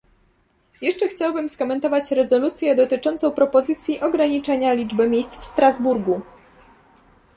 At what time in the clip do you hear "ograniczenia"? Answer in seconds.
4.01-4.73